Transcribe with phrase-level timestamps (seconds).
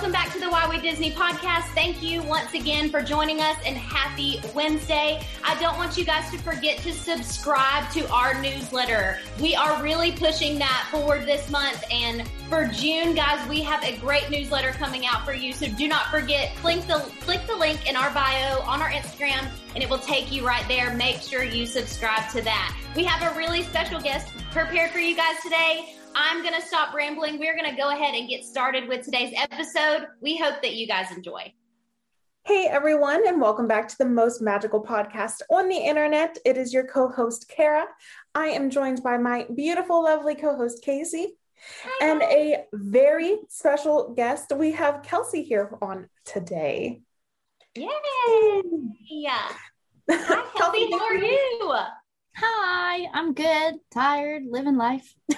[0.00, 1.64] welcome back to the Why We Disney podcast.
[1.74, 5.22] Thank you once again for joining us and happy Wednesday.
[5.44, 9.18] I don't want you guys to forget to subscribe to our newsletter.
[9.42, 11.84] We are really pushing that forward this month.
[11.92, 15.52] And for June, guys, we have a great newsletter coming out for you.
[15.52, 19.50] So do not forget, click the, click the link in our bio on our Instagram
[19.74, 20.94] and it will take you right there.
[20.94, 22.74] Make sure you subscribe to that.
[22.96, 25.99] We have a really special guest prepared for you guys today.
[26.14, 27.38] I'm going to stop rambling.
[27.38, 30.06] We're going to go ahead and get started with today's episode.
[30.20, 31.52] We hope that you guys enjoy.
[32.44, 36.38] Hey everyone, and welcome back to the most magical podcast on the internet.
[36.44, 37.84] It is your co host, Kara.
[38.34, 41.36] I am joined by my beautiful, lovely co host, Casey,
[41.84, 42.06] Hi.
[42.08, 44.52] and a very special guest.
[44.56, 47.02] We have Kelsey here on today.
[47.76, 48.62] Yay!
[49.10, 49.48] Yeah.
[50.10, 50.90] Hi, Kelsey.
[50.90, 51.99] How are you?
[52.36, 55.14] Hi, I'm good, tired, living life.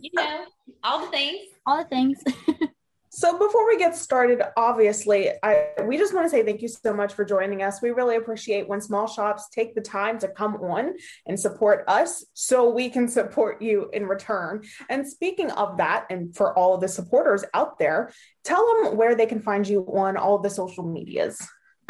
[0.00, 0.44] you know,
[0.82, 1.48] all the things.
[1.66, 2.22] All the things.
[3.10, 6.94] so before we get started, obviously, I we just want to say thank you so
[6.94, 7.82] much for joining us.
[7.82, 10.94] We really appreciate when small shops take the time to come on
[11.26, 14.62] and support us so we can support you in return.
[14.88, 18.12] And speaking of that, and for all of the supporters out there,
[18.44, 21.40] tell them where they can find you on all the social medias.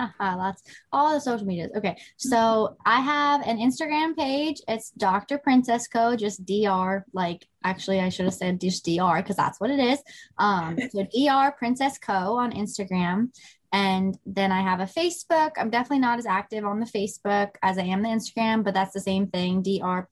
[0.20, 0.62] lots
[0.92, 1.70] all the social medias.
[1.76, 4.60] Okay so i have an instagram page.
[4.68, 9.36] It's dr princess co just dr like actually i should have said just dr because
[9.36, 10.02] that's what it is.
[10.38, 13.30] Um so dr princess co on instagram.
[13.72, 15.52] And then i have a facebook.
[15.56, 18.92] I'm definitely not as active on the facebook as i am the instagram but that's
[18.92, 19.62] the same thing.
[19.62, 20.08] Dr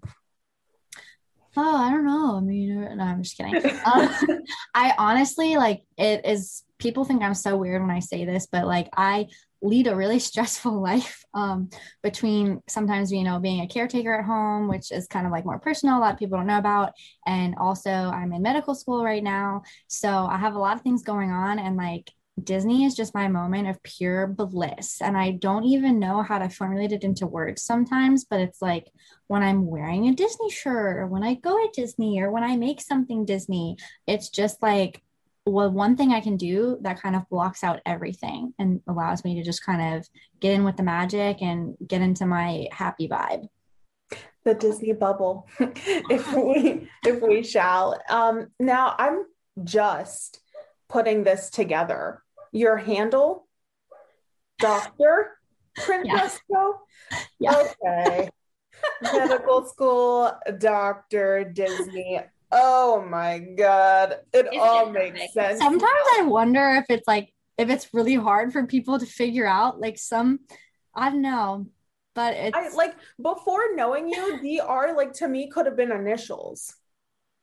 [1.56, 2.36] Oh, I don't know.
[2.36, 3.56] I mean, no, I'm just kidding.
[3.84, 4.08] um,
[4.74, 8.66] I honestly like it is people think I'm so weird when I say this, but
[8.66, 9.26] like I
[9.62, 11.70] lead a really stressful life um,
[12.02, 15.58] between sometimes you know being a caretaker at home which is kind of like more
[15.58, 16.92] personal a lot of people don't know about
[17.26, 21.02] and also i'm in medical school right now so i have a lot of things
[21.02, 22.10] going on and like
[22.44, 26.48] disney is just my moment of pure bliss and i don't even know how to
[26.48, 28.90] formulate it into words sometimes but it's like
[29.26, 32.56] when i'm wearing a disney shirt or when i go to disney or when i
[32.56, 35.02] make something disney it's just like
[35.46, 39.34] well, one thing I can do that kind of blocks out everything and allows me
[39.36, 40.08] to just kind of
[40.38, 43.48] get in with the magic and get into my happy vibe.
[44.44, 48.00] The Disney bubble, if we if we shall.
[48.08, 49.24] Um, now I'm
[49.64, 50.40] just
[50.88, 52.22] putting this together.
[52.52, 53.46] Your handle,
[54.58, 55.38] Doctor
[55.84, 56.80] Francesco.
[57.40, 57.64] Yeah.
[57.84, 58.28] Okay.
[59.00, 62.20] Medical school, Doctor Disney.
[62.52, 64.18] Oh my god.
[64.32, 65.58] It Isn't all it makes sense.
[65.58, 69.80] Sometimes I wonder if it's like if it's really hard for people to figure out
[69.80, 70.40] like some
[70.94, 71.66] I don't know,
[72.14, 76.74] but it's I, like before knowing you, DR like to me could have been initials.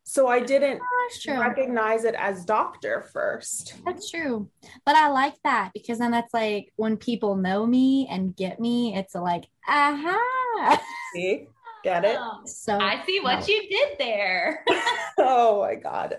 [0.09, 3.75] So I didn't oh, recognize it as doctor first.
[3.85, 4.50] That's true.
[4.85, 8.96] But I like that because then that's like when people know me and get me,
[8.96, 10.81] it's like, aha.
[11.13, 11.47] See?
[11.84, 12.17] Get it?
[12.19, 13.46] Oh, so I see what no.
[13.47, 14.66] you did there.
[15.19, 16.16] oh my God.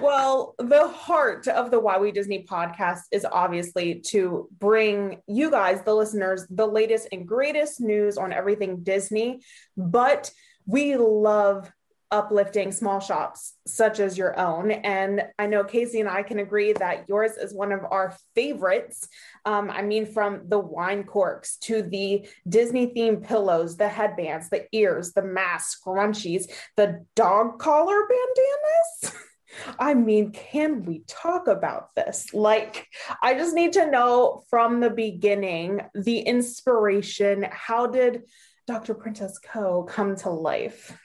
[0.00, 5.82] Well, the heart of the Why We Disney podcast is obviously to bring you guys,
[5.82, 9.40] the listeners, the latest and greatest news on everything Disney.
[9.76, 10.30] But
[10.64, 11.70] we love
[12.10, 14.70] uplifting small shops such as your own.
[14.70, 19.08] And I know Casey and I can agree that yours is one of our favorites.
[19.44, 24.66] Um, I mean, from the wine corks to the Disney themed pillows, the headbands, the
[24.72, 29.16] ears, the masks, scrunchies, the dog collar bandanas.
[29.78, 32.32] I mean, can we talk about this?
[32.32, 32.86] Like,
[33.22, 37.46] I just need to know from the beginning the inspiration.
[37.50, 38.22] How did
[38.66, 38.94] Dr.
[38.94, 39.82] Princess Co.
[39.84, 40.96] come to life?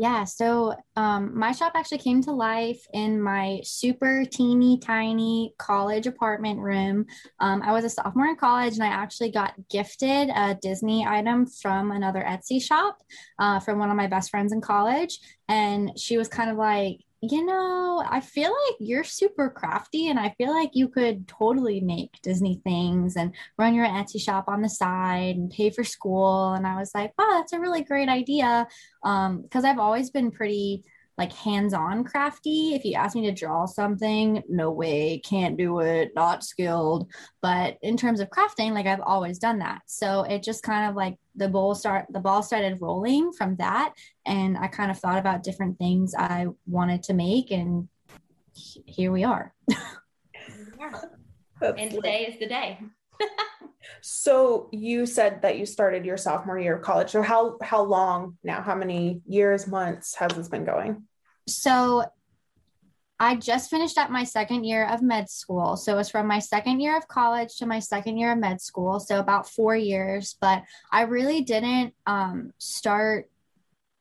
[0.00, 6.06] Yeah, so um, my shop actually came to life in my super teeny tiny college
[6.06, 7.04] apartment room.
[7.38, 11.44] Um, I was a sophomore in college and I actually got gifted a Disney item
[11.44, 12.96] from another Etsy shop
[13.38, 15.18] uh, from one of my best friends in college.
[15.48, 20.18] And she was kind of like, you know, I feel like you're super crafty and
[20.18, 24.62] I feel like you could totally make Disney things and run your Etsy shop on
[24.62, 26.54] the side and pay for school.
[26.54, 28.66] And I was like, wow, that's a really great idea.
[29.02, 30.84] Um, cause I've always been pretty
[31.20, 32.72] like hands-on crafty.
[32.74, 37.12] If you ask me to draw something, no way, can't do it, not skilled.
[37.42, 39.82] But in terms of crafting, like I've always done that.
[39.84, 43.92] So it just kind of like the ball start the ball started rolling from that
[44.24, 47.86] and I kind of thought about different things I wanted to make and
[48.54, 49.52] here we are.
[51.60, 52.78] and today is the day.
[54.00, 57.10] so you said that you started your sophomore year of college.
[57.10, 58.62] So how how long now?
[58.62, 61.04] How many years, months has this been going?
[61.56, 62.04] So
[63.22, 65.76] I just finished up my second year of med school.
[65.76, 68.62] So it was from my second year of college to my second year of med
[68.62, 68.98] school.
[68.98, 70.36] So about four years.
[70.40, 73.28] But I really didn't um, start,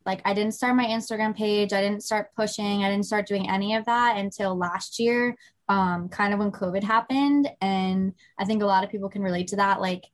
[0.05, 1.73] like, I didn't start my Instagram page.
[1.73, 2.85] I didn't start pushing.
[2.85, 5.35] I didn't start doing any of that until last year,
[5.67, 7.51] um, kind of when COVID happened.
[7.59, 9.81] And I think a lot of people can relate to that.
[9.81, 10.05] Like,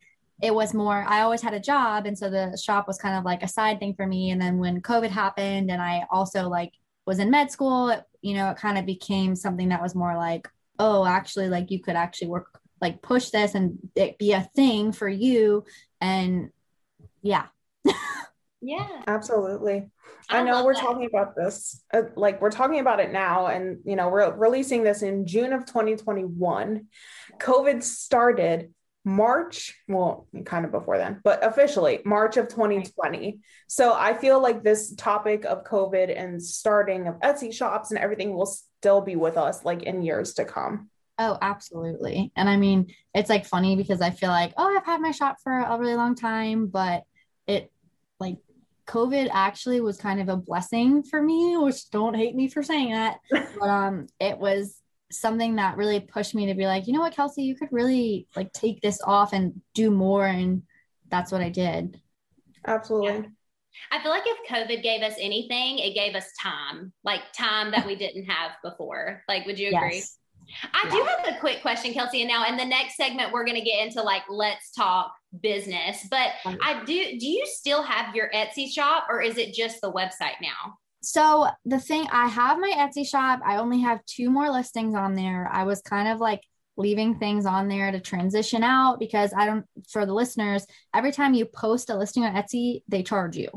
[0.41, 3.23] it was more i always had a job and so the shop was kind of
[3.23, 6.73] like a side thing for me and then when covid happened and i also like
[7.05, 10.15] was in med school, it, you know, it kind of became something that was more
[10.15, 10.47] like,
[10.79, 14.91] oh, actually, like you could actually work, like push this and it be a thing
[14.91, 15.63] for you.
[16.01, 16.51] And
[17.21, 17.45] yeah.
[18.61, 19.03] yeah.
[19.07, 19.89] Absolutely.
[20.29, 20.81] I, I know we're that.
[20.81, 24.83] talking about this, uh, like we're talking about it now, and you know, we're releasing
[24.83, 26.87] this in June of 2021.
[27.39, 28.73] COVID started
[29.05, 33.39] March, well, kind of before then, but officially March of 2020.
[33.67, 38.35] So I feel like this topic of COVID and starting of Etsy shops and everything
[38.35, 40.89] will still be with us like in years to come.
[41.19, 42.31] Oh, absolutely.
[42.35, 45.37] And I mean, it's like funny because I feel like, oh, I've had my shop
[45.41, 47.03] for a really long time, but
[47.47, 47.71] it
[48.19, 48.37] like
[48.87, 52.91] COVID actually was kind of a blessing for me, which don't hate me for saying
[52.91, 53.19] that.
[53.31, 54.81] but um it was
[55.19, 58.27] something that really pushed me to be like, you know what, Kelsey, you could really
[58.35, 60.25] like take this off and do more.
[60.25, 60.63] And
[61.09, 61.99] that's what I did.
[62.65, 63.11] Absolutely.
[63.11, 63.23] Yeah.
[63.91, 67.85] I feel like if COVID gave us anything, it gave us time, like time that
[67.85, 69.21] we didn't have before.
[69.27, 69.97] Like, would you agree?
[69.97, 70.17] Yes.
[70.73, 70.91] I yeah.
[70.91, 72.21] do have a quick question, Kelsey.
[72.21, 75.11] And now in the next segment, we're going to get into like, let's talk
[75.41, 76.07] business.
[76.09, 79.91] But I do, do you still have your Etsy shop or is it just the
[79.91, 80.77] website now?
[81.05, 83.41] So the thing I have my Etsy shop.
[83.45, 85.47] I only have two more listings on there.
[85.51, 86.41] I was kind of like
[86.77, 91.33] leaving things on there to transition out because I don't for the listeners, every time
[91.33, 93.49] you post a listing on Etsy, they charge you.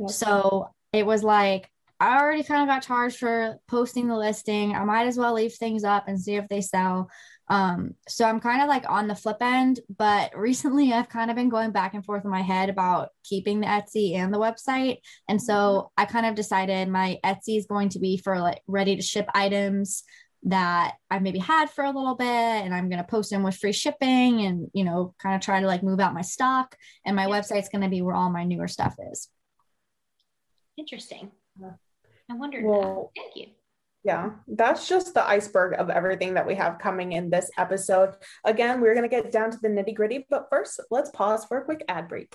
[0.00, 0.16] Yes.
[0.16, 1.70] So it was like
[2.00, 4.74] I already kind of got charged for posting the listing.
[4.74, 7.10] I might as well leave things up and see if they sell.
[7.50, 11.36] Um, so I'm kind of like on the flip end, but recently I've kind of
[11.36, 14.98] been going back and forth in my head about keeping the Etsy and the website.
[15.28, 16.02] And so mm-hmm.
[16.02, 19.26] I kind of decided my Etsy is going to be for like ready to ship
[19.34, 20.04] items
[20.44, 23.56] that I maybe had for a little bit and I'm going to post them with
[23.56, 26.76] free shipping and, you know, kind of try to like move out my stock.
[27.04, 29.28] And my website's going to be where all my newer stuff is.
[30.76, 31.32] Interesting.
[32.30, 32.64] I wondered.
[32.64, 33.57] Well, Thank you
[34.04, 38.14] yeah, that's just the iceberg of everything that we have coming in this episode.
[38.44, 41.58] Again, we're going to get down to the nitty gritty, but first, let's pause for
[41.58, 42.34] a quick ad break.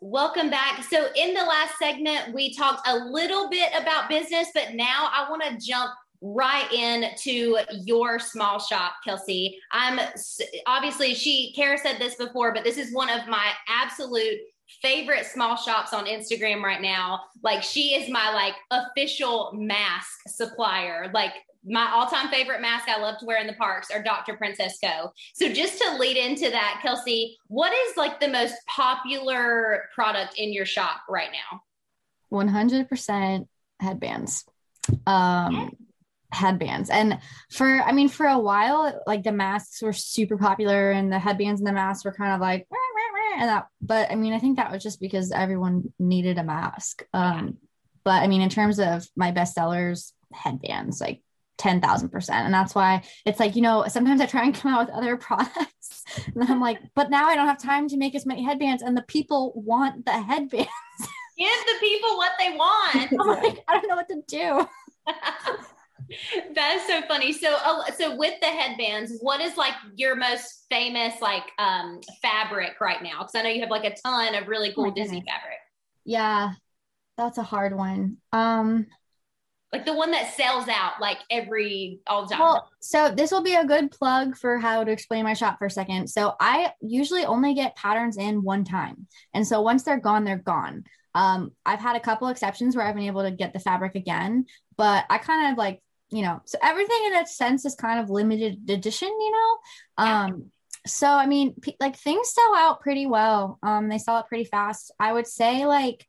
[0.00, 0.84] Welcome back.
[0.84, 5.28] So, in the last segment, we talked a little bit about business, but now I
[5.30, 9.58] want to jump right into your small shop, Kelsey.
[9.72, 9.98] I'm
[10.66, 14.38] obviously, she, Kara said this before, but this is one of my absolute
[14.80, 17.20] favorite small shops on Instagram right now.
[17.42, 21.10] Like she is my like official mask supplier.
[21.12, 21.32] Like
[21.64, 24.34] my all-time favorite mask I love to wear in the parks are Dr.
[24.34, 25.12] Princess Co.
[25.34, 30.52] So just to lead into that, Kelsey, what is like the most popular product in
[30.52, 31.60] your shop right now?
[32.32, 33.46] 100%
[33.80, 34.44] headbands.
[35.06, 35.76] Um,
[36.32, 36.90] headbands.
[36.90, 37.18] And
[37.50, 41.60] for, I mean, for a while, like the masks were super popular and the headbands
[41.60, 42.66] and the masks were kind of like,
[43.36, 47.04] and that, but I mean, I think that was just because everyone needed a mask.
[47.14, 47.58] Um,
[48.04, 51.22] but I mean, in terms of my best sellers, headbands, like
[51.62, 52.30] 10,000%.
[52.30, 55.16] And that's why it's like, you know, sometimes I try and come out with other
[55.28, 56.04] products
[56.34, 58.96] and I'm like, but now I don't have time to make as many headbands and
[58.96, 60.68] the people want the headbands.
[61.38, 63.12] Give the people what they want.
[63.12, 64.68] I'm like, I don't know what to do.
[66.54, 67.32] that is so funny.
[67.32, 72.80] So, uh, so with the headbands, what is like your most famous like um fabric
[72.80, 73.20] right now?
[73.20, 75.58] Because I know you have like a ton of really cool oh Disney fabric.
[76.04, 76.52] Yeah,
[77.16, 78.18] that's a hard one.
[78.32, 78.86] Um,
[79.72, 82.40] Like the one that sells out like every all the time.
[82.40, 85.66] Well, so this will be a good plug for how to explain my shop for
[85.66, 86.08] a second.
[86.08, 89.06] So I usually only get patterns in one time.
[89.32, 90.84] And so once they're gone, they're gone.
[91.14, 94.46] Um, I've had a couple exceptions where I've been able to get the fabric again,
[94.76, 98.10] but I kind of like, you know, so everything in that sense is kind of
[98.10, 100.04] limited edition, you know?
[100.04, 100.50] Um,
[100.86, 103.58] so I mean, p- like things sell out pretty well.
[103.62, 104.92] Um, they sell out pretty fast.
[104.98, 106.06] I would say like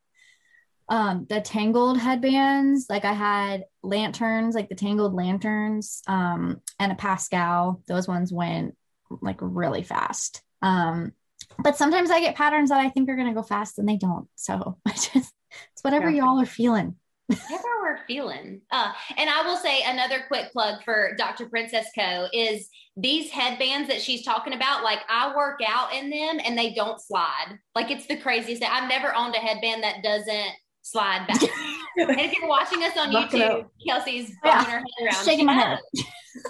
[0.89, 6.95] um the tangled headbands like i had lanterns like the tangled lanterns um and a
[6.95, 8.75] pascal those ones went
[9.21, 11.11] like really fast um
[11.59, 13.97] but sometimes i get patterns that i think are going to go fast and they
[13.97, 15.33] don't so i just
[15.71, 16.25] it's whatever Yeah.
[16.25, 16.95] y'all are feeling
[17.29, 18.61] Whatever we're feeling.
[18.69, 21.47] Uh, and I will say another quick plug for Dr.
[21.47, 22.27] Princess Co.
[22.33, 24.83] is these headbands that she's talking about.
[24.83, 27.57] Like I work out in them and they don't slide.
[27.75, 28.69] Like it's the craziest thing.
[28.71, 30.51] I've never owned a headband that doesn't
[30.83, 31.41] slide back.
[31.41, 33.71] and if you're watching us on YouTube, out.
[33.85, 34.63] Kelsey's Yeah.
[34.63, 35.25] her head around.
[35.25, 35.79] Shaking She my head.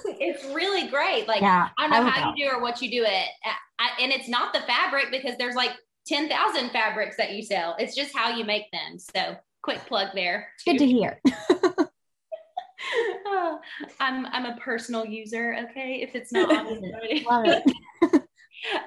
[0.06, 1.28] it's really great.
[1.28, 3.28] Like yeah I don't know would how you do or what you do it.
[3.80, 5.72] I, and it's not the fabric because there's like
[6.08, 7.76] 10,000 fabrics that you sell.
[7.80, 8.98] It's just how you make them.
[9.00, 10.50] So quick plug there.
[10.66, 11.20] good to hear
[13.26, 13.60] Oh,
[14.00, 16.02] I'm I'm a personal user, okay?
[16.02, 17.26] If it's not obvious already.
[17.30, 18.24] love it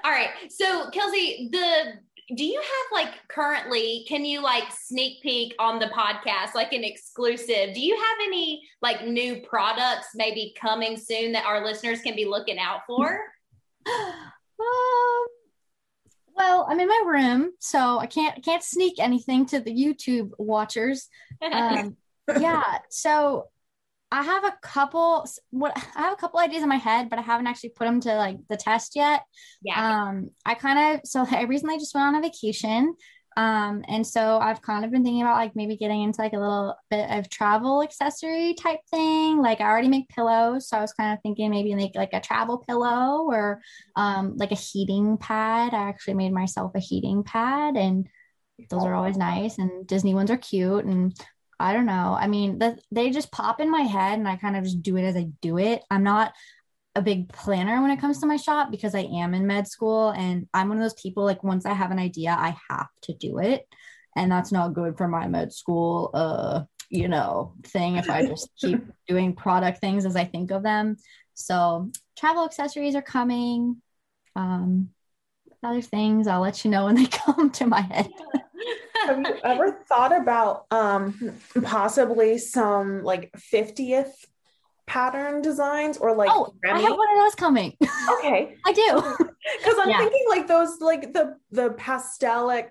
[0.04, 0.30] All right.
[0.48, 1.94] So Kelsey, the
[2.34, 6.82] do you have like currently can you like sneak peek on the podcast like an
[6.82, 7.74] exclusive?
[7.74, 12.24] Do you have any like new products maybe coming soon that our listeners can be
[12.24, 13.20] looking out for?
[13.86, 15.26] um,
[16.36, 21.08] well i'm in my room so i can't can't sneak anything to the youtube watchers
[21.52, 21.96] um,
[22.38, 23.46] yeah so
[24.12, 27.22] i have a couple what i have a couple ideas in my head but i
[27.22, 29.22] haven't actually put them to like the test yet.
[29.62, 30.08] Yeah.
[30.08, 32.94] um i kind of so i recently just went on a vacation
[33.36, 36.38] um and so i've kind of been thinking about like maybe getting into like a
[36.38, 40.92] little bit of travel accessory type thing like i already make pillows so i was
[40.94, 43.60] kind of thinking maybe make like a travel pillow or
[43.96, 45.74] um like a heating pad.
[45.74, 48.08] I actually made myself a heating pad and
[48.70, 51.14] those are always nice and disney ones are cute and
[51.58, 52.16] i don't know.
[52.18, 54.96] I mean the, they just pop in my head and i kind of just do
[54.96, 55.82] it as i do it.
[55.90, 56.32] I'm not
[56.94, 60.10] a big planner when it comes to my shop because i am in med school
[60.10, 63.14] and i'm one of those people like once i have an idea i have to
[63.14, 63.66] do it.
[64.16, 68.50] And that's not good for my med school uh you know thing if i just
[68.60, 70.96] keep doing product things as i think of them.
[71.34, 73.82] So travel accessories are coming.
[74.34, 74.90] Um
[75.62, 78.08] other things i'll let you know when they come to my head
[79.04, 84.12] Have you ever thought about um possibly some like 50th
[84.86, 86.84] pattern designs or like oh i Remy?
[86.84, 87.76] have one of those coming
[88.12, 88.84] okay i do
[89.58, 89.98] because i'm Yeah.
[89.98, 92.68] thinking like those like the the pastelic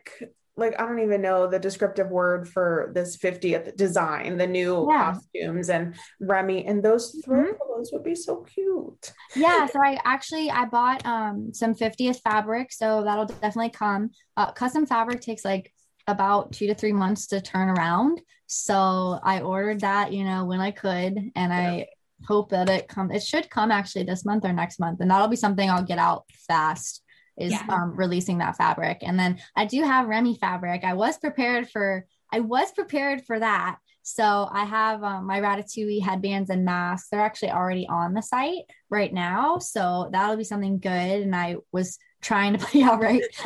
[0.55, 5.11] like i don't even know the descriptive word for this 50th design the new Yeah.
[5.13, 7.57] costumes and remy and those throw Mhm.
[7.57, 12.71] pillows would be so cute yeah so i actually i bought um some 50th fabric
[12.71, 15.73] so that'll definitely come uh, custom fabric takes like
[16.07, 18.21] about two to three months to turn around.
[18.47, 21.87] So i ordered that you know when i could and i
[22.27, 25.27] hope that it come it should come actually this month or next month and that'll
[25.27, 27.01] be something i'll get out fast
[27.37, 27.65] is Yeah.
[27.69, 28.99] um, releasing that fabric.
[29.01, 30.83] And then i do have remy fabric.
[30.83, 33.77] I was prepared for i was prepared for that.
[34.03, 37.09] So i have um, my ratatouille headbands and masks.
[37.09, 39.57] They're actually already on the site right now.
[39.57, 40.91] So that'll be something good.
[41.25, 43.23] And i was trying to yeah right?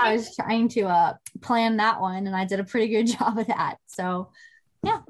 [0.00, 3.38] I was trying to uh plan that one and i did a pretty good job
[3.38, 3.76] of that.
[3.86, 4.30] So
[4.82, 5.04] You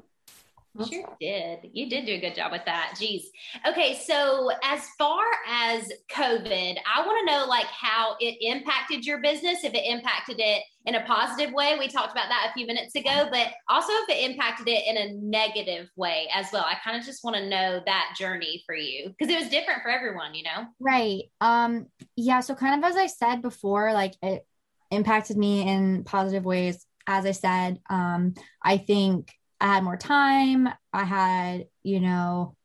[0.89, 1.69] Sure did.
[1.73, 2.93] You did do a good job with that.
[2.95, 3.23] Jeez.
[3.67, 9.19] Okay, so as far as COVID, I want to know like how it impacted your
[9.19, 11.75] business, if it impacted it in a positive way.
[11.77, 14.97] We talked about that a few minutes ago, but also if it impacted it in
[14.97, 16.63] a negative way as well.
[16.63, 19.83] I kind of just want to know that journey for you because it was different
[19.83, 20.67] for everyone, you know?
[20.79, 21.23] Right.
[21.41, 24.45] Um yeah, so kind of as I said before, like it
[24.89, 26.85] impacted me in positive ways.
[27.07, 30.67] As I said, um I think I had more time.
[30.91, 32.55] I had, you know,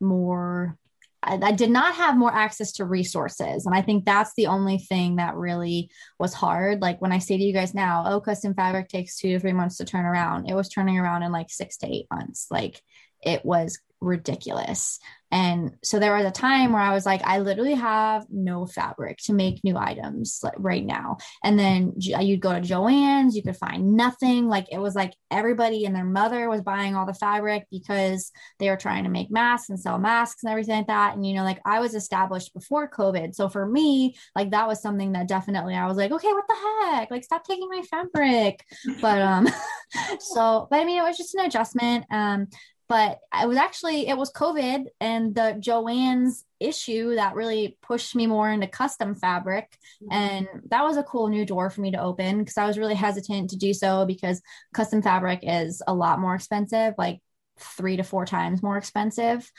[0.00, 0.78] more
[1.22, 3.66] I, I did not have more access to resources.
[3.66, 6.80] And I think that's the only thing that really was hard.
[6.80, 9.52] Like when I say to you guys now, oh, custom fabric takes two to three
[9.52, 12.46] months to turn around, it was turning around in like six to eight months.
[12.50, 12.80] Like
[13.22, 14.98] it was ridiculous.
[15.30, 19.18] And so there was a time where I was like, I literally have no fabric
[19.24, 21.18] to make new items right now.
[21.44, 24.48] And then you'd go to Joann's, you could find nothing.
[24.48, 28.70] Like it was like everybody and their mother was buying all the fabric because they
[28.70, 31.14] were trying to make masks and sell masks and everything like that.
[31.14, 33.34] And, you know, like I was established before COVID.
[33.34, 36.86] So for me, like that was something that definitely I was like, okay, what the
[36.94, 37.10] heck?
[37.10, 38.64] Like stop taking my fabric.
[39.02, 39.46] But, um,
[40.20, 42.06] so, but I mean, it was just an adjustment.
[42.10, 42.46] Um,
[42.88, 48.26] but I was actually it was COVID and the Joann's issue that really pushed me
[48.26, 50.12] more into custom fabric, mm-hmm.
[50.12, 52.94] and that was a cool new door for me to open because I was really
[52.94, 54.40] hesitant to do so because
[54.72, 57.20] custom fabric is a lot more expensive, like
[57.60, 59.50] three to four times more expensive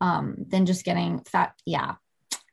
[0.00, 1.54] um, than just getting fat.
[1.64, 1.94] Yeah,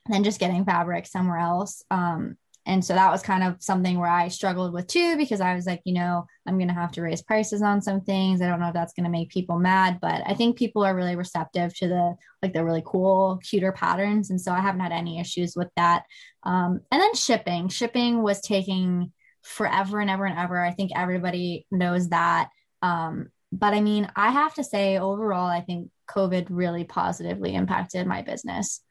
[0.10, 1.84] than just getting fabric somewhere else.
[1.92, 5.56] Um, and so that was kind of something where I struggled with too, because I
[5.56, 8.42] was like, you know, I'm going to have to raise prices on some things.
[8.42, 10.96] I don't know if that's going to make people mad, but I think people are
[10.96, 14.30] really receptive to the like the really cool, cuter patterns.
[14.30, 16.04] And so I haven't had any issues with that.
[16.44, 20.64] Um, and then shipping, shipping was taking forever and ever and ever.
[20.64, 22.50] I think everybody knows that.
[22.84, 28.08] Um, but I mean, I have to say, overall, I think COVID really positively impacted
[28.08, 28.82] my business.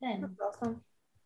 [0.00, 0.82] That's awesome.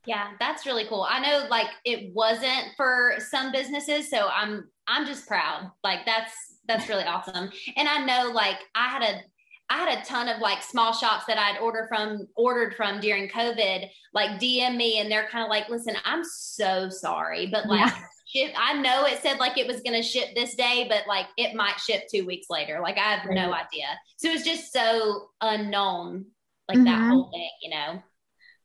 [0.06, 1.06] Yeah, that's really cool.
[1.08, 5.70] I know like it wasn't for some businesses, so I'm I'm just proud.
[5.84, 6.32] Like that's
[6.66, 7.50] that's really awesome.
[7.76, 9.20] And I know like I had a
[9.70, 13.28] I had a ton of like small shops that I'd order from ordered from during
[13.28, 17.80] COVID, like DM me and they're kind of like, listen, I'm so sorry, but like
[17.80, 17.96] yeah.
[18.26, 21.54] ship, I know it said like it was gonna ship this day, but like it
[21.54, 22.80] might ship two weeks later.
[22.82, 23.86] Like I have no idea.
[24.16, 26.26] So it's just so unknown,
[26.68, 26.84] like mm-hmm.
[26.86, 28.02] that whole thing, you know.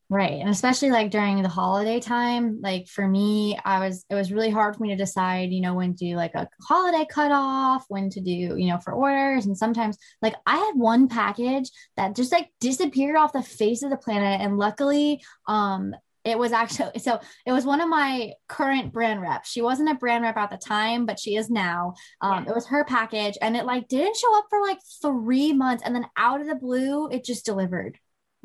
[0.10, 0.40] Right.
[0.40, 4.50] And especially like during the holiday time, like for me, I was, it was really
[4.50, 8.10] hard for me to decide, you know, when to do like a holiday cutoff, when
[8.12, 9.46] to do, you know, for orders.
[9.46, 13.90] And sometimes like I had one package that just like disappeared off the face of
[13.90, 14.40] the planet.
[14.40, 19.50] And luckily, um, it was actually so it was one of my current brand reps
[19.50, 22.52] she wasn't a brand rep at the time but she is now um, yeah.
[22.52, 25.96] it was her package and it like didn't show up for like three months and
[25.96, 27.98] then out of the blue it just delivered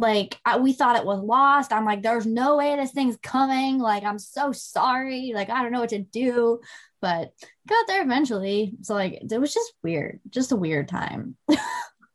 [0.02, 1.72] like I, we thought it was lost.
[1.72, 3.78] I'm like there's no way this thing's coming.
[3.78, 5.32] Like i'm so sorry.
[5.34, 6.60] Like i don't know what to do.
[7.00, 7.32] But
[7.66, 8.74] got there eventually.
[8.82, 11.36] So like it was just weird just a weird time.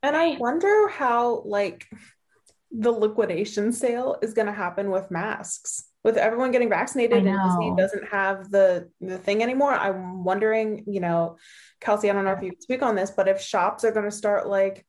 [0.03, 1.87] And i wonder how like
[2.71, 5.85] the liquidation sale is going to happen with masks.
[6.03, 9.73] With everyone getting vaccinated and Disney doesn't have the the thing anymore.
[9.73, 11.37] I'm wondering, you know,
[11.81, 14.11] Kelsey, I don't know if you speak on this, but if shops are going to
[14.11, 14.85] start like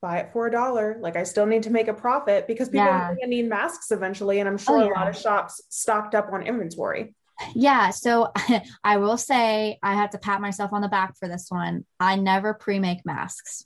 [0.00, 0.98] buy it for a dollar.
[1.00, 3.10] Like I still need to make a profit because people yeah.
[3.10, 4.40] are going to need masks eventually.
[4.40, 4.90] And I'm oh, sure oh, yeah.
[4.90, 7.14] a lot of shops stocked up on inventory.
[7.54, 7.90] Yeah.
[7.90, 8.32] So
[8.84, 11.84] I will say I have to pat myself on the back for this one.
[11.98, 13.64] I never pre make masks.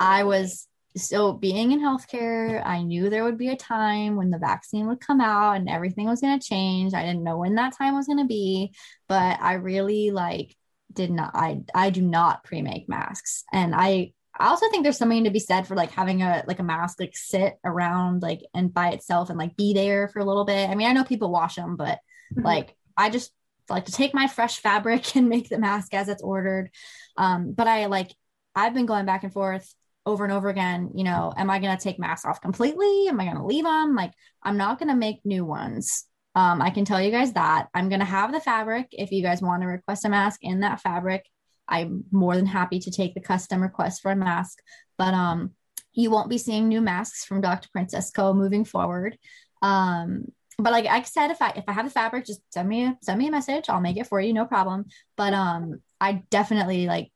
[0.00, 4.38] I was so being in healthcare, I knew there would be a time when the
[4.38, 6.94] vaccine would come out and everything was going to change.
[6.94, 8.72] I didn't know when that time was going to be,
[9.06, 10.56] but I really like
[10.92, 13.44] did not I I do not pre-make masks.
[13.52, 16.58] And I I also think there's something to be said for like having a like
[16.58, 20.24] a mask like sit around like and by itself and like be there for a
[20.24, 20.68] little bit.
[20.68, 21.98] I mean, I know people wash them, but
[22.32, 22.42] mm-hmm.
[22.42, 23.32] like I just
[23.68, 26.70] like to take my fresh fabric and make the mask as it's ordered.
[27.16, 28.12] Um, but I like
[28.54, 29.74] I've been going back and forth
[30.06, 30.92] over and over again.
[30.94, 33.08] You know, am I going to take masks off completely?
[33.08, 33.94] Am I going to leave them?
[33.94, 36.04] Like, I'm not going to make new ones.
[36.34, 39.22] Um, I can tell you guys that I'm going to have the fabric if you
[39.22, 41.26] guys want to request a mask in that fabric.
[41.68, 44.58] I'm more than happy to take the custom request for a mask,
[44.98, 45.52] but um,
[45.92, 47.68] you won't be seeing new masks from Dr.
[47.72, 48.34] Princess Co.
[48.34, 49.18] moving forward.
[49.62, 50.26] Um,
[50.58, 52.96] but like I said, if I if I have the fabric, just send me a
[53.02, 53.68] send me a message.
[53.68, 54.86] I'll make it for you, no problem.
[55.16, 57.10] But um, I definitely like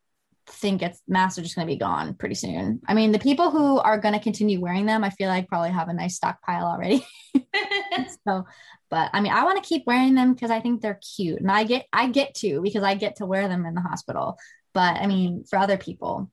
[0.47, 2.81] think it's masks are just going to be gone pretty soon.
[2.87, 5.71] I mean, the people who are going to continue wearing them, I feel like probably
[5.71, 7.07] have a nice stockpile already.
[8.27, 8.45] so,
[8.91, 11.51] but I mean, I want to keep wearing them because I think they're cute, and
[11.51, 14.37] I get I get to because I get to wear them in the hospital.
[14.75, 16.31] But I mean, for other people,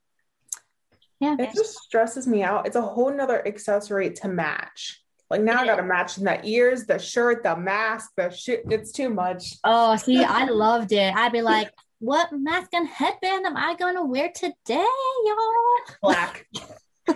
[1.20, 2.68] yeah, it just stresses me out.
[2.68, 5.02] It's a whole nother accessory to match.
[5.30, 8.64] Like now I gotta match the ears, the shirt, the mask, the shit.
[8.70, 9.56] It's too much.
[9.64, 11.14] Oh, see, I loved it.
[11.16, 14.54] I'd be like, what mask and headband am I going to wear today,
[15.26, 15.96] y'all?
[16.02, 16.48] Black.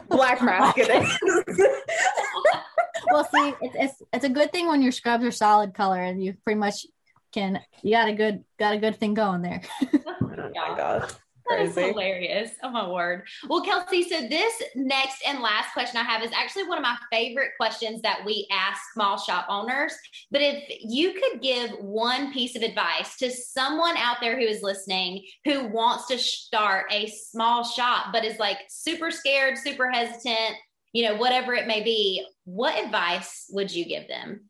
[0.10, 1.68] Black mask it is.
[3.10, 6.24] well, see, it's, it's it's a good thing when your scrubs are solid color and
[6.24, 6.86] you pretty much
[7.32, 9.62] can you got a good got a good thing going there.
[10.22, 11.14] oh my god.
[11.50, 12.52] That is hilarious.
[12.64, 13.24] Oh my word.
[13.50, 16.96] Well, Kelsey, so this next and last question I have is actually one of my
[17.12, 19.94] favorite questions that we ask small shop owners.
[20.30, 24.62] But if you could give one piece of advice to someone out there who is
[24.62, 30.56] listening who wants to start a small shop, but is like super scared, super hesitant,
[30.94, 34.50] you know, whatever it may be, what advice would you give them?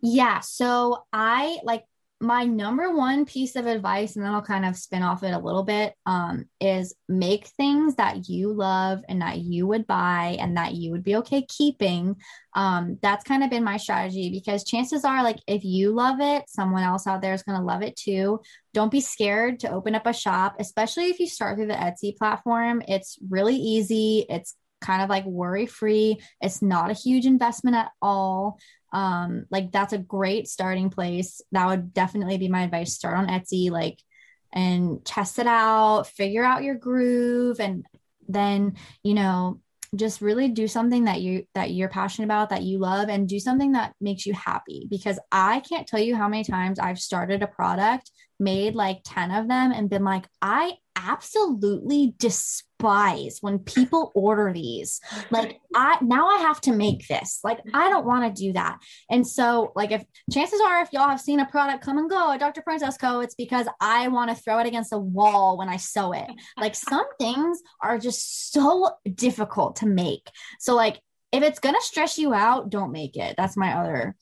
[0.00, 0.40] Yeah.
[0.40, 1.84] So I like
[2.20, 5.38] my number one piece of advice, and then I'll kind of spin off it a
[5.38, 10.56] little bit, um, is make things that you love and that you would buy and
[10.56, 12.16] that you would be okay keeping.
[12.54, 16.42] Um, that's kind of been my strategy because chances are, like, if you love it,
[16.48, 18.40] someone else out there is going to love it too.
[18.74, 22.16] Don't be scared to open up a shop, especially if you start through the Etsy
[22.16, 22.82] platform.
[22.88, 24.26] It's really easy.
[24.28, 26.20] It's kind of like worry free.
[26.40, 28.58] It's not a huge investment at all.
[28.92, 31.40] Um like that's a great starting place.
[31.52, 32.94] That would definitely be my advice.
[32.94, 33.98] Start on etsy like
[34.52, 37.84] and test it out figure out your groove and
[38.28, 39.60] then you know
[39.96, 43.40] just really do something that you that you're passionate about that you love and do
[43.40, 44.86] something that makes you happy.
[44.90, 49.30] Because i can't tell you how many times i've started a product made like 10
[49.30, 50.72] of them and been like i
[51.06, 55.00] absolutely despise when people order these.
[55.30, 57.40] Like I now I have to make this.
[57.44, 58.78] Like I don't want to do that.
[59.10, 62.32] And so like if chances are if y'all have seen a product come and go
[62.32, 62.62] at Dr.
[62.62, 66.12] Princess Co, it's because I want to throw it against a wall when I sew
[66.12, 66.28] it.
[66.56, 70.28] Like some things are just so difficult to make.
[70.60, 73.34] So like if it's going to stress you out, don't make it.
[73.36, 74.16] That's my other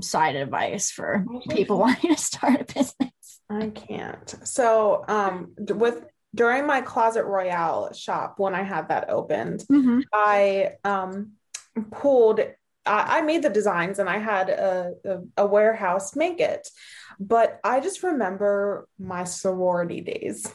[0.00, 3.40] side advice for people wanting to start a business.
[3.48, 4.34] I can't.
[4.44, 6.04] So, um, with
[6.34, 10.00] during my Closet Royale shop when I had that opened, mm-hmm.
[10.12, 11.32] I um
[11.90, 12.40] pulled.
[12.84, 16.68] I, I made the designs and I had a, a, a warehouse make it,
[17.18, 20.46] but I just remember my sorority days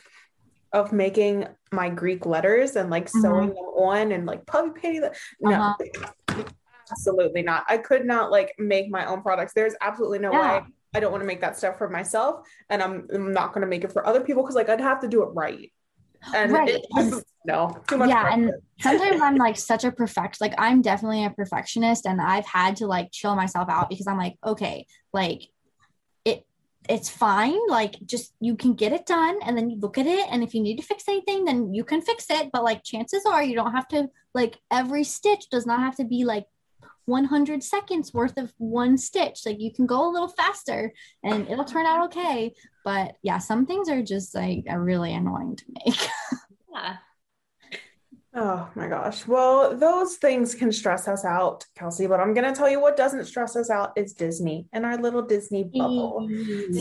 [0.73, 3.21] of making my Greek letters and like mm-hmm.
[3.21, 5.13] sewing them on and like puffy painting them.
[5.41, 6.07] No, uh-huh.
[6.91, 7.63] Absolutely not.
[7.67, 9.53] I could not like make my own products.
[9.53, 10.59] There's absolutely no yeah.
[10.59, 13.61] way I don't want to make that stuff for myself, and I'm, I'm not going
[13.61, 15.71] to make it for other people because like I'd have to do it right.
[16.35, 16.69] And right.
[16.69, 18.09] It, no, too much.
[18.09, 22.45] Yeah, and sometimes I'm like such a perfect, like I'm definitely a perfectionist, and I've
[22.45, 25.43] had to like chill myself out because I'm like, okay, like
[26.25, 26.45] it,
[26.87, 27.57] it's fine.
[27.67, 30.53] Like just you can get it done, and then you look at it, and if
[30.53, 32.49] you need to fix anything, then you can fix it.
[32.51, 36.03] But like chances are, you don't have to like every stitch does not have to
[36.03, 36.45] be like
[37.11, 39.41] 100 seconds worth of one stitch.
[39.45, 40.93] Like you can go a little faster
[41.23, 42.55] and it'll turn out okay.
[42.83, 46.09] But yeah, some things are just like are really annoying to make.
[46.73, 46.95] yeah.
[48.33, 49.27] Oh my gosh.
[49.27, 52.95] Well, those things can stress us out, Kelsey, but I'm going to tell you what
[52.95, 56.29] doesn't stress us out is Disney and our little Disney bubble.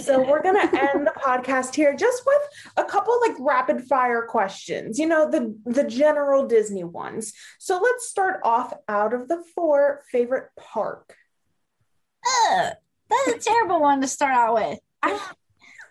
[0.00, 2.42] so we're going to end the podcast here just with
[2.76, 7.32] a couple like rapid fire questions, you know, the the general Disney ones.
[7.58, 11.16] So let's start off out of the four favorite park.
[12.24, 12.70] Uh,
[13.08, 14.78] that's a terrible one to start out with.
[15.02, 15.18] I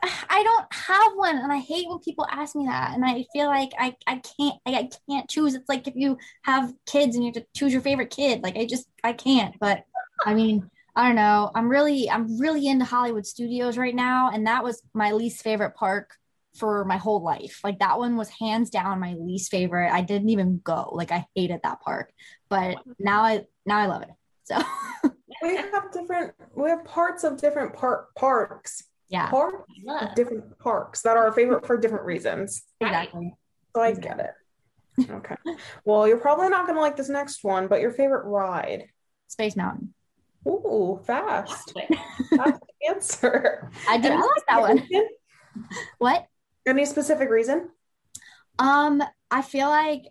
[0.02, 2.94] I don't have one, and I hate when people ask me that.
[2.94, 5.56] And I feel like I, I can't I, I can't choose.
[5.56, 8.42] It's like if you have kids and you have to choose your favorite kid.
[8.44, 9.56] Like I just I can't.
[9.60, 9.84] But
[10.26, 11.52] I mean, I don't know.
[11.56, 15.76] I'm really I'm really into Hollywood Studios right now, and that was my least favorite
[15.76, 16.16] park
[16.56, 17.60] for my whole life.
[17.64, 19.92] Like that one was hands down my least favorite.
[19.92, 20.90] I didn't even go.
[20.94, 22.12] Like I hated that park.
[22.50, 24.10] But now I now I love it.
[24.44, 24.58] So
[25.44, 29.64] we have different we have parts of different park parks yeah parks
[30.16, 33.34] different parks that are our favorite for different reasons exactly
[33.76, 35.36] so i get it okay
[35.86, 38.86] well you're probably not going to like this next one but your favorite ride
[39.28, 39.94] space mountain
[40.48, 41.74] Ooh, fast.
[42.32, 43.70] That's the answer.
[43.88, 44.84] I didn't like that one.
[45.98, 46.28] what?
[46.66, 47.70] Any specific reason?
[48.58, 50.04] Um, I feel like,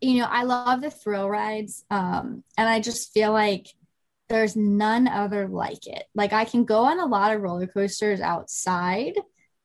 [0.00, 1.84] you know, I love the thrill rides.
[1.90, 3.68] Um, and I just feel like
[4.30, 6.04] there's none other like it.
[6.14, 9.14] Like I can go on a lot of roller coasters outside,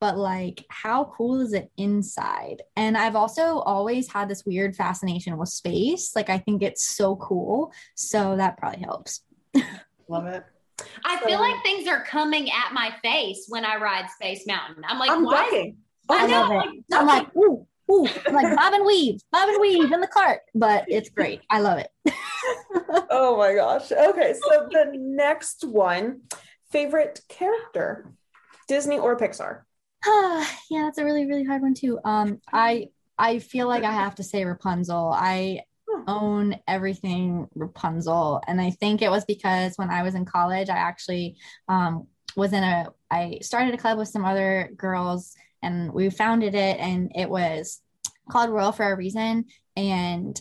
[0.01, 2.63] but like how cool is it inside?
[2.75, 6.15] And I've also always had this weird fascination with space.
[6.15, 7.71] Like I think it's so cool.
[7.95, 9.21] So that probably helps.
[10.09, 10.43] Love it.
[11.05, 14.83] I feel like things are coming at my face when I ride Space Mountain.
[14.85, 15.73] I'm like, I'm why?
[16.09, 16.49] I, I know.
[16.49, 20.07] Like, I'm like, ooh, ooh, I'm like bob and weave, bob and weave in the
[20.07, 21.41] cart, but it's great.
[21.49, 21.89] I love it.
[23.09, 23.91] oh my gosh.
[23.91, 26.21] Okay, so the next one,
[26.71, 28.11] favorite character,
[28.67, 29.61] Disney or Pixar?
[30.05, 31.99] yeah, that's a really really hard one too.
[32.03, 35.11] Um, I I feel like I have to say Rapunzel.
[35.13, 35.61] I
[36.07, 40.77] own everything Rapunzel, and I think it was because when I was in college, I
[40.77, 46.09] actually um was in a I started a club with some other girls and we
[46.09, 47.81] founded it and it was
[48.29, 49.45] called Royal for a reason.
[49.75, 50.39] And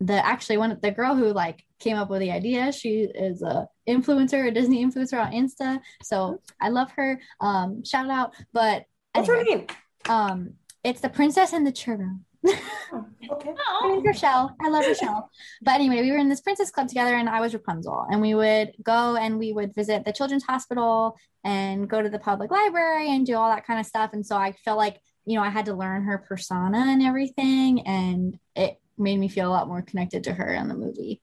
[0.00, 3.68] the actually one the girl who like came up with the idea she is a
[3.88, 5.80] influencer a disney influencer on insta.
[6.02, 7.20] So i love her.
[7.40, 8.34] Um shout out.
[8.52, 9.66] But what's her name?
[10.08, 13.50] um it's the princess and the churro Oh, okay.
[13.50, 14.54] Her Oh, name's Rochelle.
[14.60, 15.30] I love Rochelle.
[15.62, 18.06] But anyway, we were in this princess club together, and I was Rapunzel.
[18.10, 22.18] And we would go and we would visit the children's hospital and go to the
[22.18, 24.10] public library and do all that kind of stuff.
[24.12, 27.86] And so I felt like, you know, I had to learn her persona and everything.
[27.86, 31.22] And it made me feel a lot more connected to her in the movie.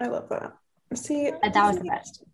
[0.00, 0.57] I love that.
[0.94, 2.24] See, But that was the best.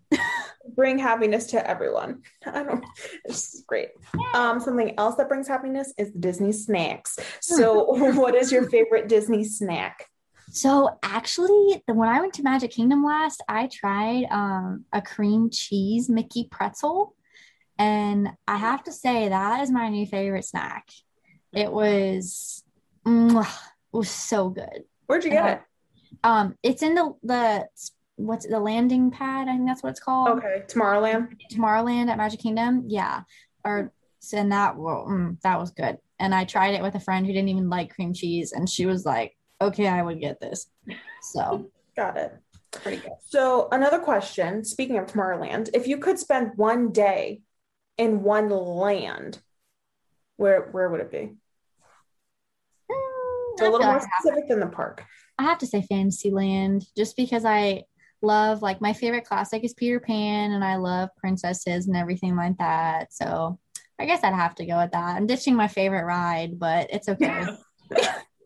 [0.76, 2.22] bring happiness to everyone.
[2.46, 2.84] I don't.
[3.24, 3.88] It's great.
[4.34, 7.18] Um, something else that brings happiness is Disney snacks.
[7.40, 10.06] So, what is your favorite Disney snack?
[10.50, 15.50] So actually, the when I went to Magic Kingdom last, I tried um, a cream
[15.50, 17.16] cheese Mickey pretzel,
[17.76, 20.86] and I have to say that is my new favorite snack.
[21.52, 22.62] It was,
[23.04, 24.84] mwah, it was so good.
[25.06, 25.62] Where'd you get it?
[26.22, 27.66] Um, it's in the the
[28.16, 29.48] what's the landing pad?
[29.48, 30.38] I think that's what it's called.
[30.38, 31.36] Okay, Tomorrowland.
[31.52, 32.84] Tomorrowland at Magic Kingdom.
[32.86, 33.22] Yeah,
[33.64, 33.92] or
[34.32, 35.98] and that well, mm, that was good.
[36.18, 38.86] And I tried it with a friend who didn't even like cream cheese, and she
[38.86, 40.66] was like, "Okay, I would get this."
[41.22, 42.32] So Got it.
[42.72, 43.12] pretty good.
[43.26, 44.64] So, another question.
[44.64, 47.42] Speaking of Tomorrowland, if you could spend one day
[47.98, 49.40] in one land,
[50.36, 51.34] where where would it be?
[52.90, 55.04] Mm, It's a little more like specific than the park.
[55.38, 57.84] I have to say Fantasyland just because I
[58.24, 62.58] love like my favorite classic is Peter Pan and I love princesses and everything like
[62.58, 63.12] that.
[63.12, 63.58] So
[63.98, 65.16] I guess I'd have to go with that.
[65.16, 67.44] I'm ditching my favorite ride, but it's okay.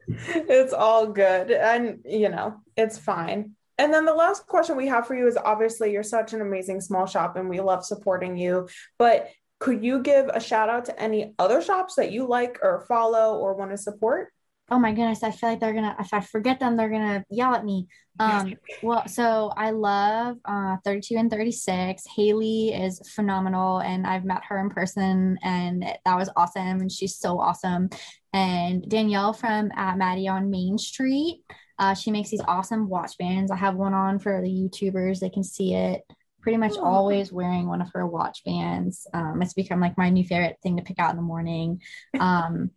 [0.09, 5.07] it's all good and you know it's fine and then the last question we have
[5.07, 8.67] for you is obviously you're such an amazing small shop and we love supporting you
[8.99, 12.87] but could you give a shout out to any other shops that you like or
[12.89, 14.33] follow or want to support
[14.71, 17.55] oh my goodness, I feel like they're gonna if I forget them, they're gonna yell
[17.55, 17.87] at me.
[18.21, 22.05] Um well so I love uh 32 and 36.
[22.15, 27.17] Haley is phenomenal and I've met her in person and that was awesome and she's
[27.17, 27.89] so awesome.
[28.33, 31.43] And Danielle from at Maddie on Main Street.
[31.81, 33.53] Uh, she makes these awesome watch bands.
[33.53, 35.21] I have one on for the YouTubers.
[35.21, 36.03] They can see it.
[36.43, 36.85] Pretty much Oh.
[36.85, 39.07] always wearing one of her watch bands.
[39.15, 41.81] Um, it's become like my new favorite thing to pick out in the morning.
[42.21, 42.71] Um,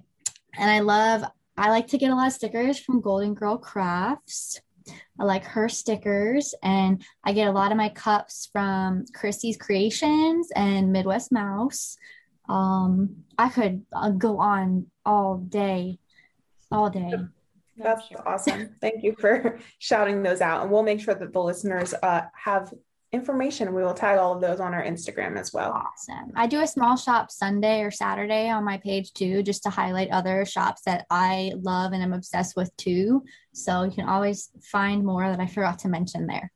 [0.55, 1.23] and I love,
[1.57, 4.61] I like to get a lot of stickers from Golden Girl Crafts.
[5.19, 10.49] I like her stickers, and I get a lot of my cups from Christie's Creations
[10.55, 11.97] and Midwest Mouse.
[12.49, 15.99] Um, I could uh, go on all day,
[16.71, 17.13] all day.
[17.77, 21.95] that's awesome thank you for shouting those out and we'll make sure that the listeners
[22.03, 22.71] uh, have
[23.13, 26.31] information we will tag all of those on our instagram as well Awesome.
[26.35, 30.09] I do a small shop Sunday or Saturday on my page too, just to highlight
[30.11, 33.23] other shops that I love and I'm obsessed with too.
[33.53, 36.51] So you can always find more that I forgot to mention there.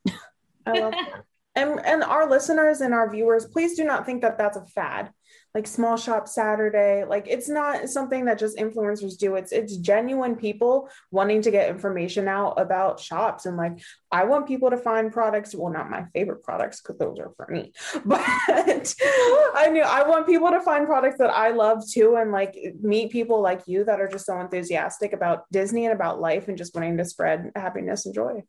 [0.65, 1.23] I love that.
[1.55, 5.11] And and our listeners and our viewers, please do not think that that's a fad.
[5.53, 9.35] Like small shop Saturday, like it's not something that just influencers do.
[9.35, 13.79] It's it's genuine people wanting to get information out about shops and like
[14.11, 15.55] I want people to find products.
[15.55, 17.71] Well, not my favorite products because those are for me,
[18.05, 22.57] but I knew I want people to find products that I love too, and like
[22.81, 26.57] meet people like you that are just so enthusiastic about Disney and about life and
[26.57, 28.43] just wanting to spread happiness and joy.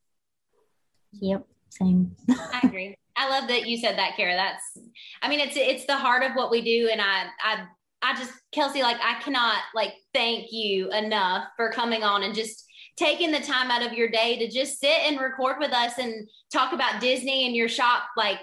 [1.13, 1.47] Yep.
[1.71, 2.15] Same.
[2.31, 2.97] I agree.
[3.17, 4.35] I love that you said that, Kara.
[4.35, 4.87] That's,
[5.23, 7.67] I mean, it's it's the heart of what we do, and I I
[8.03, 12.65] I just Kelsey, like I cannot like thank you enough for coming on and just
[12.97, 16.29] taking the time out of your day to just sit and record with us and
[16.53, 18.05] talk about Disney and your shop.
[18.17, 18.39] Like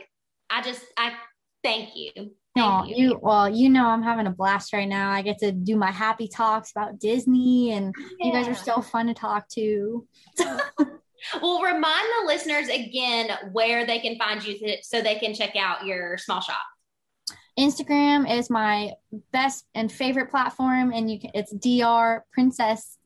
[0.50, 1.14] I just I
[1.64, 2.12] thank you.
[2.16, 2.96] Thank No, you.
[2.96, 5.12] you well, you know I'm having a blast right now.
[5.12, 9.08] I get to do my happy talks about Disney and you guys are so fun
[9.08, 10.08] to talk to.
[11.42, 15.86] Well, remind the listeners again where they can find you so they can check out
[15.86, 16.62] your small shop.
[17.58, 18.92] Instagram is my
[19.32, 22.98] best and favorite platform, and you can it's Dr Princess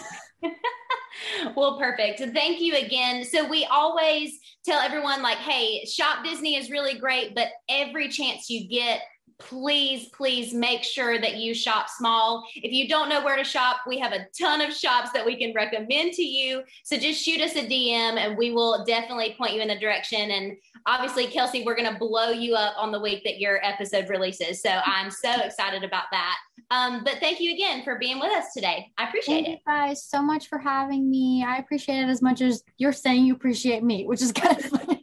[1.55, 2.19] well, perfect.
[2.33, 3.23] Thank you again.
[3.23, 8.49] So we always tell everyone like, hey, shop Disney is really great, but every chance
[8.49, 9.01] you get,
[9.39, 12.43] please, please make sure that you shop small.
[12.55, 15.37] If you don't know where to shop, we have a ton of shops that we
[15.37, 16.63] can recommend to you.
[16.83, 20.31] So just shoot us a DM and we will definitely point you in the direction.
[20.31, 24.09] And obviously, Kelsey, we're going to blow you up on the week that your episode
[24.09, 24.61] releases.
[24.61, 26.37] So I'm so excited about that.
[26.69, 28.91] Um, but thank you again for being with us today.
[28.97, 29.51] I appreciate Thank it.
[29.51, 31.45] you guys so much for having me.
[31.47, 34.65] I appreciate it as much as you're saying you appreciate me, which is kind of
[34.65, 34.96] funny.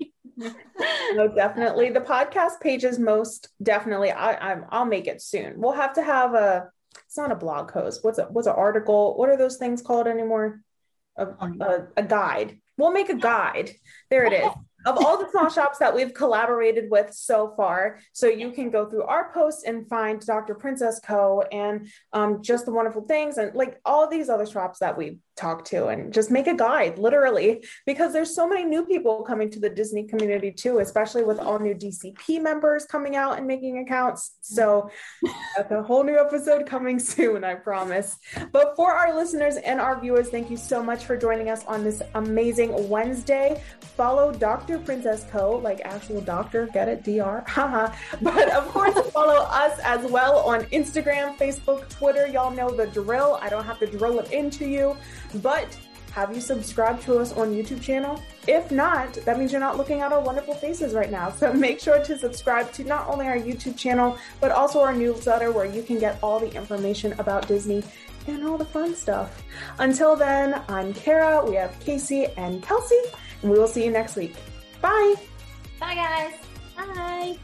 [1.15, 1.91] No, definitely.
[1.91, 4.11] The podcast page is most definitely.
[4.11, 4.65] I, I'm.
[4.71, 5.61] I'll make it soon.
[5.61, 6.69] We'll have to have a.
[7.07, 8.05] It's not a blog post.
[8.05, 9.17] What's a what's an article?
[9.17, 10.61] What are those things called anymore?
[11.17, 12.59] a, a, a guide.
[12.77, 13.71] We'll make a guide.
[14.11, 14.51] There it is
[14.87, 18.01] of all the small shops that we've collaborated with so far.
[18.13, 20.55] So you can go through our posts and find Dr.
[20.55, 21.43] Princess Co.
[21.53, 25.67] and um, just the wonderful things and like all these other shops that we've talked
[25.69, 29.61] to and just make a guide literally because there's so many new people coming to
[29.61, 34.37] the Disney community too, especially with all new DCP members coming out and making accounts.
[34.41, 34.91] So
[35.57, 38.19] that's a whole new episode coming soon, I promise.
[38.53, 41.83] But for our listeners and our viewers, thank you so much for joining us on
[41.83, 43.63] this amazing Wednesday.
[43.81, 44.79] Follow Dr.
[44.79, 47.93] Princess Co., like actual doctor, get it, DR, haha.
[48.23, 52.27] but of course, follow us as well on Instagram, Facebook, Twitter.
[52.27, 53.39] Y'all know the drill.
[53.41, 54.97] I don't have to drill it into you,
[55.43, 55.77] but
[56.13, 58.23] have you subscribed to us on YouTube channel?
[58.47, 61.31] If not, that means you're not looking at our wonderful faces right now.
[61.31, 65.51] So make sure to subscribe to not only our YouTube channel, but also our newsletter
[65.51, 67.83] where you can get all the information about Disney
[68.29, 69.43] and all the fun stuff.
[69.79, 73.01] Until then, I'm Kara, we have Casey and Kelsey,
[73.43, 74.35] and we will see you next week.
[74.81, 75.17] Bye.
[75.81, 76.35] Bye, guys.
[76.77, 77.37] Bye.